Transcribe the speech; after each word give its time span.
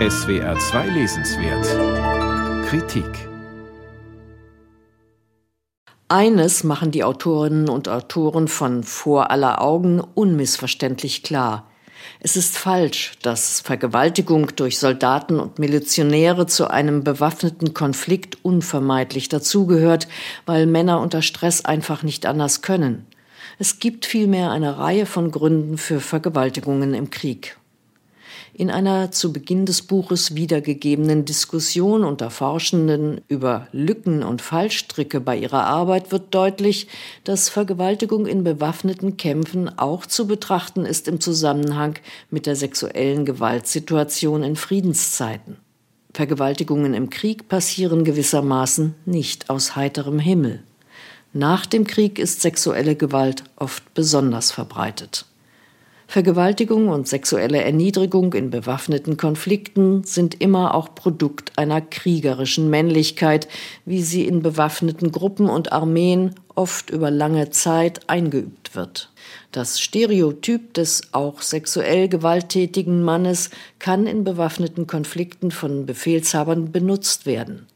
SWR 0.00 0.58
2 0.58 0.88
Lesenswert 0.88 2.66
Kritik 2.66 3.06
Eines 6.08 6.64
machen 6.64 6.90
die 6.90 7.04
Autorinnen 7.04 7.68
und 7.68 7.88
Autoren 7.88 8.48
von 8.48 8.82
Vor 8.82 9.30
aller 9.30 9.62
Augen 9.62 10.00
unmissverständlich 10.00 11.22
klar. 11.22 11.70
Es 12.18 12.36
ist 12.36 12.58
falsch, 12.58 13.12
dass 13.22 13.60
Vergewaltigung 13.60 14.56
durch 14.56 14.80
Soldaten 14.80 15.38
und 15.38 15.60
Milizionäre 15.60 16.48
zu 16.48 16.68
einem 16.68 17.04
bewaffneten 17.04 17.72
Konflikt 17.72 18.44
unvermeidlich 18.44 19.28
dazugehört, 19.28 20.08
weil 20.44 20.66
Männer 20.66 21.00
unter 21.00 21.22
Stress 21.22 21.64
einfach 21.64 22.02
nicht 22.02 22.26
anders 22.26 22.62
können. 22.62 23.06
Es 23.60 23.78
gibt 23.78 24.06
vielmehr 24.06 24.50
eine 24.50 24.76
Reihe 24.76 25.06
von 25.06 25.30
Gründen 25.30 25.78
für 25.78 26.00
Vergewaltigungen 26.00 26.94
im 26.94 27.10
Krieg. 27.10 27.56
In 28.56 28.70
einer 28.70 29.10
zu 29.10 29.32
Beginn 29.32 29.66
des 29.66 29.82
Buches 29.82 30.36
wiedergegebenen 30.36 31.24
Diskussion 31.24 32.04
unter 32.04 32.30
Forschenden 32.30 33.20
über 33.26 33.66
Lücken 33.72 34.22
und 34.22 34.42
Fallstricke 34.42 35.20
bei 35.20 35.36
ihrer 35.36 35.64
Arbeit 35.64 36.12
wird 36.12 36.32
deutlich, 36.32 36.86
dass 37.24 37.48
Vergewaltigung 37.48 38.26
in 38.26 38.44
bewaffneten 38.44 39.16
Kämpfen 39.16 39.76
auch 39.76 40.06
zu 40.06 40.28
betrachten 40.28 40.84
ist 40.84 41.08
im 41.08 41.18
Zusammenhang 41.18 41.96
mit 42.30 42.46
der 42.46 42.54
sexuellen 42.54 43.24
Gewaltsituation 43.24 44.44
in 44.44 44.54
Friedenszeiten. 44.54 45.56
Vergewaltigungen 46.12 46.94
im 46.94 47.10
Krieg 47.10 47.48
passieren 47.48 48.04
gewissermaßen 48.04 48.94
nicht 49.04 49.50
aus 49.50 49.74
heiterem 49.74 50.20
Himmel. 50.20 50.62
Nach 51.32 51.66
dem 51.66 51.88
Krieg 51.88 52.20
ist 52.20 52.40
sexuelle 52.40 52.94
Gewalt 52.94 53.42
oft 53.56 53.94
besonders 53.94 54.52
verbreitet. 54.52 55.26
Vergewaltigung 56.14 56.90
und 56.90 57.08
sexuelle 57.08 57.64
Erniedrigung 57.64 58.34
in 58.34 58.50
bewaffneten 58.50 59.16
Konflikten 59.16 60.04
sind 60.04 60.40
immer 60.40 60.76
auch 60.76 60.94
Produkt 60.94 61.58
einer 61.58 61.80
kriegerischen 61.80 62.70
Männlichkeit, 62.70 63.48
wie 63.84 64.00
sie 64.00 64.24
in 64.24 64.40
bewaffneten 64.40 65.10
Gruppen 65.10 65.48
und 65.48 65.72
Armeen 65.72 66.36
oft 66.54 66.90
über 66.90 67.10
lange 67.10 67.50
Zeit 67.50 68.08
eingeübt 68.08 68.76
wird. 68.76 69.10
Das 69.50 69.80
Stereotyp 69.80 70.72
des 70.74 71.02
auch 71.10 71.42
sexuell 71.42 72.06
gewalttätigen 72.06 73.02
Mannes 73.02 73.50
kann 73.80 74.06
in 74.06 74.22
bewaffneten 74.22 74.86
Konflikten 74.86 75.50
von 75.50 75.84
Befehlshabern 75.84 76.70
benutzt 76.70 77.26
werden. 77.26 77.66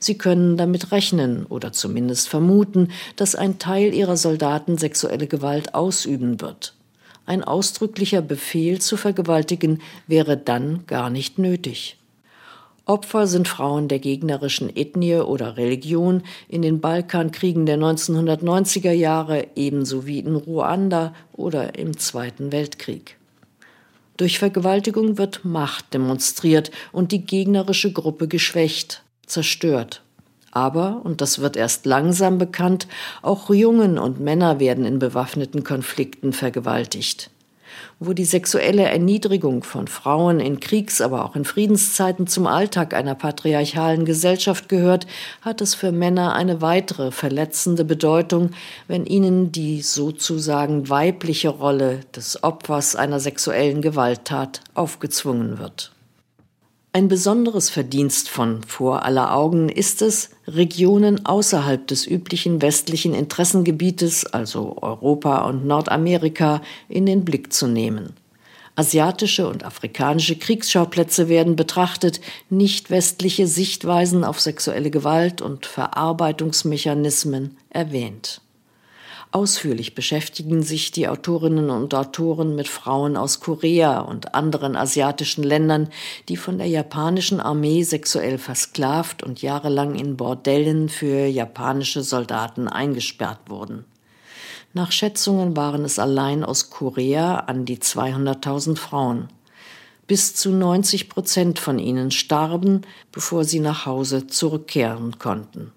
Sie 0.00 0.18
können 0.18 0.56
damit 0.56 0.90
rechnen 0.90 1.46
oder 1.46 1.72
zumindest 1.72 2.28
vermuten, 2.28 2.88
dass 3.14 3.36
ein 3.36 3.60
Teil 3.60 3.94
ihrer 3.94 4.16
Soldaten 4.16 4.76
sexuelle 4.76 5.28
Gewalt 5.28 5.76
ausüben 5.76 6.40
wird. 6.40 6.75
Ein 7.26 7.42
ausdrücklicher 7.42 8.22
Befehl 8.22 8.80
zu 8.80 8.96
vergewaltigen 8.96 9.82
wäre 10.06 10.36
dann 10.36 10.86
gar 10.86 11.10
nicht 11.10 11.38
nötig. 11.38 11.98
Opfer 12.84 13.26
sind 13.26 13.48
Frauen 13.48 13.88
der 13.88 13.98
gegnerischen 13.98 14.74
Ethnie 14.74 15.16
oder 15.16 15.56
Religion 15.56 16.22
in 16.46 16.62
den 16.62 16.80
Balkankriegen 16.80 17.66
der 17.66 17.78
1990er 17.78 18.92
Jahre 18.92 19.48
ebenso 19.56 20.06
wie 20.06 20.20
in 20.20 20.36
Ruanda 20.36 21.12
oder 21.32 21.76
im 21.76 21.98
Zweiten 21.98 22.52
Weltkrieg. 22.52 23.16
Durch 24.16 24.38
Vergewaltigung 24.38 25.18
wird 25.18 25.44
Macht 25.44 25.92
demonstriert 25.94 26.70
und 26.92 27.10
die 27.10 27.26
gegnerische 27.26 27.92
Gruppe 27.92 28.28
geschwächt, 28.28 29.02
zerstört. 29.26 30.02
Aber, 30.56 31.02
und 31.04 31.20
das 31.20 31.40
wird 31.40 31.54
erst 31.54 31.84
langsam 31.84 32.38
bekannt, 32.38 32.88
auch 33.20 33.50
Jungen 33.50 33.98
und 33.98 34.20
Männer 34.20 34.58
werden 34.58 34.86
in 34.86 34.98
bewaffneten 34.98 35.64
Konflikten 35.64 36.32
vergewaltigt. 36.32 37.28
Wo 38.00 38.14
die 38.14 38.24
sexuelle 38.24 38.84
Erniedrigung 38.84 39.64
von 39.64 39.86
Frauen 39.86 40.40
in 40.40 40.58
Kriegs-, 40.58 41.02
aber 41.02 41.26
auch 41.26 41.36
in 41.36 41.44
Friedenszeiten 41.44 42.26
zum 42.26 42.46
Alltag 42.46 42.94
einer 42.94 43.14
patriarchalen 43.14 44.06
Gesellschaft 44.06 44.70
gehört, 44.70 45.06
hat 45.42 45.60
es 45.60 45.74
für 45.74 45.92
Männer 45.92 46.34
eine 46.34 46.62
weitere 46.62 47.10
verletzende 47.10 47.84
Bedeutung, 47.84 48.52
wenn 48.88 49.04
ihnen 49.04 49.52
die 49.52 49.82
sozusagen 49.82 50.88
weibliche 50.88 51.50
Rolle 51.50 52.00
des 52.16 52.42
Opfers 52.42 52.96
einer 52.96 53.20
sexuellen 53.20 53.82
Gewalttat 53.82 54.62
aufgezwungen 54.72 55.58
wird. 55.58 55.92
Ein 56.96 57.08
besonderes 57.08 57.68
Verdienst 57.68 58.30
von 58.30 58.62
Vor 58.62 59.04
aller 59.04 59.36
Augen 59.36 59.68
ist 59.68 60.00
es, 60.00 60.30
Regionen 60.48 61.26
außerhalb 61.26 61.86
des 61.86 62.06
üblichen 62.06 62.62
westlichen 62.62 63.12
Interessengebietes, 63.12 64.24
also 64.24 64.78
Europa 64.80 65.46
und 65.46 65.66
Nordamerika, 65.66 66.62
in 66.88 67.04
den 67.04 67.22
Blick 67.22 67.52
zu 67.52 67.66
nehmen. 67.66 68.14
Asiatische 68.76 69.46
und 69.46 69.62
afrikanische 69.62 70.36
Kriegsschauplätze 70.36 71.28
werden 71.28 71.54
betrachtet, 71.54 72.22
nicht 72.48 72.88
westliche 72.88 73.46
Sichtweisen 73.46 74.24
auf 74.24 74.40
sexuelle 74.40 74.90
Gewalt 74.90 75.42
und 75.42 75.66
Verarbeitungsmechanismen 75.66 77.58
erwähnt. 77.68 78.40
Ausführlich 79.32 79.94
beschäftigen 79.94 80.62
sich 80.62 80.92
die 80.92 81.08
Autorinnen 81.08 81.68
und 81.68 81.94
Autoren 81.94 82.54
mit 82.54 82.68
Frauen 82.68 83.16
aus 83.16 83.40
Korea 83.40 84.00
und 84.00 84.34
anderen 84.34 84.76
asiatischen 84.76 85.42
Ländern, 85.42 85.88
die 86.28 86.36
von 86.36 86.58
der 86.58 86.68
japanischen 86.68 87.40
Armee 87.40 87.82
sexuell 87.82 88.38
versklavt 88.38 89.22
und 89.22 89.42
jahrelang 89.42 89.94
in 89.96 90.16
Bordellen 90.16 90.88
für 90.88 91.26
japanische 91.26 92.02
Soldaten 92.02 92.68
eingesperrt 92.68 93.40
wurden. 93.48 93.84
Nach 94.72 94.92
Schätzungen 94.92 95.56
waren 95.56 95.84
es 95.84 95.98
allein 95.98 96.44
aus 96.44 96.70
Korea 96.70 97.36
an 97.36 97.64
die 97.64 97.78
200.000 97.78 98.76
Frauen. 98.76 99.28
Bis 100.06 100.34
zu 100.34 100.50
90 100.50 101.08
Prozent 101.08 101.58
von 101.58 101.78
ihnen 101.78 102.10
starben, 102.10 102.82
bevor 103.10 103.44
sie 103.44 103.58
nach 103.58 103.86
Hause 103.86 104.28
zurückkehren 104.28 105.18
konnten. 105.18 105.72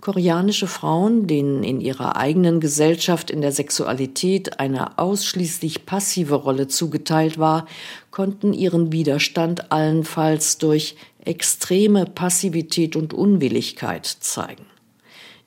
Koreanische 0.00 0.66
Frauen, 0.66 1.26
denen 1.26 1.62
in 1.62 1.80
ihrer 1.80 2.16
eigenen 2.16 2.60
Gesellschaft 2.60 3.30
in 3.30 3.42
der 3.42 3.52
Sexualität 3.52 4.58
eine 4.58 4.98
ausschließlich 4.98 5.84
passive 5.84 6.36
Rolle 6.36 6.68
zugeteilt 6.68 7.38
war, 7.38 7.66
konnten 8.10 8.54
ihren 8.54 8.92
Widerstand 8.92 9.70
allenfalls 9.72 10.56
durch 10.56 10.96
extreme 11.22 12.06
Passivität 12.06 12.96
und 12.96 13.12
Unwilligkeit 13.12 14.06
zeigen. 14.06 14.64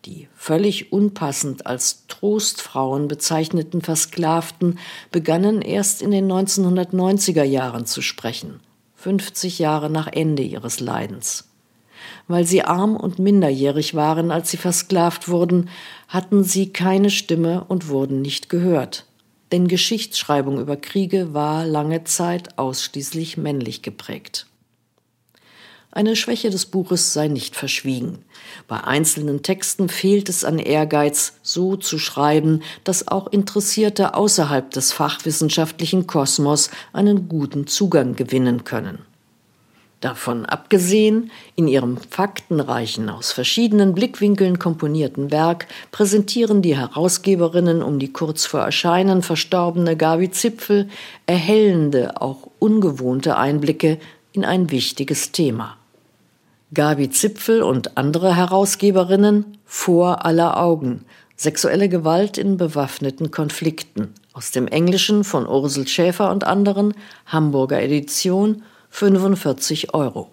Die 0.05 0.27
völlig 0.35 0.91
unpassend 0.91 1.65
als 1.65 2.05
Trostfrauen 2.07 3.07
bezeichneten 3.07 3.81
Versklavten 3.81 4.77
begannen 5.11 5.61
erst 5.61 6.01
in 6.01 6.11
den 6.11 6.29
1990er 6.31 7.43
Jahren 7.43 7.85
zu 7.85 8.01
sprechen, 8.01 8.59
50 8.97 9.59
Jahre 9.59 9.89
nach 9.89 10.07
Ende 10.07 10.43
ihres 10.43 10.79
Leidens. 10.79 11.45
Weil 12.27 12.45
sie 12.45 12.63
arm 12.63 12.95
und 12.95 13.19
minderjährig 13.19 13.95
waren, 13.95 14.31
als 14.31 14.51
sie 14.51 14.57
versklavt 14.57 15.27
wurden, 15.29 15.69
hatten 16.07 16.43
sie 16.43 16.71
keine 16.71 17.09
Stimme 17.09 17.63
und 17.67 17.87
wurden 17.87 18.21
nicht 18.21 18.49
gehört. 18.49 19.05
Denn 19.51 19.67
Geschichtsschreibung 19.67 20.59
über 20.59 20.77
Kriege 20.77 21.33
war 21.33 21.65
lange 21.65 22.03
Zeit 22.05 22.57
ausschließlich 22.57 23.37
männlich 23.37 23.81
geprägt. 23.81 24.47
Eine 25.95 26.15
Schwäche 26.15 26.49
des 26.49 26.65
Buches 26.65 27.13
sei 27.13 27.27
nicht 27.27 27.55
verschwiegen. 27.55 28.25
Bei 28.67 28.83
einzelnen 28.83 29.43
Texten 29.43 29.89
fehlt 29.89 30.27
es 30.27 30.43
an 30.43 30.57
Ehrgeiz, 30.57 31.33
so 31.43 31.75
zu 31.75 31.99
schreiben, 31.99 32.63
dass 32.83 33.07
auch 33.07 33.27
Interessierte 33.27 34.15
außerhalb 34.15 34.71
des 34.71 34.91
fachwissenschaftlichen 34.91 36.07
Kosmos 36.07 36.71
einen 36.93 37.29
guten 37.29 37.67
Zugang 37.67 38.15
gewinnen 38.15 38.63
können. 38.63 39.05
Davon 40.03 40.45
abgesehen, 40.45 41.31
in 41.55 41.65
ihrem 41.69 41.95
faktenreichen, 41.95 43.09
aus 43.09 43.31
verschiedenen 43.31 43.95
Blickwinkeln 43.95 44.59
komponierten 44.59 45.31
Werk 45.31 45.65
präsentieren 45.93 46.61
die 46.61 46.75
Herausgeberinnen 46.75 47.81
um 47.81 47.99
die 47.99 48.11
kurz 48.11 48.45
vor 48.45 48.59
Erscheinen 48.59 49.21
verstorbene 49.21 49.95
Gabi 49.95 50.29
Zipfel 50.29 50.89
erhellende, 51.25 52.21
auch 52.21 52.49
ungewohnte 52.59 53.37
Einblicke 53.37 53.97
in 54.33 54.43
ein 54.43 54.71
wichtiges 54.71 55.31
Thema. 55.31 55.77
Gabi 56.73 57.09
Zipfel 57.09 57.61
und 57.61 57.97
andere 57.97 58.35
Herausgeberinnen 58.35 59.57
vor 59.65 60.25
aller 60.25 60.59
Augen 60.59 61.05
Sexuelle 61.37 61.87
Gewalt 61.87 62.37
in 62.37 62.57
bewaffneten 62.57 63.31
Konflikten 63.31 64.13
aus 64.33 64.51
dem 64.51 64.67
Englischen 64.67 65.23
von 65.23 65.47
Ursel 65.47 65.87
Schäfer 65.87 66.29
und 66.29 66.43
anderen, 66.43 66.93
Hamburger 67.25 67.81
Edition 67.81 68.63
45 68.93 69.87
Euro. 69.91 70.29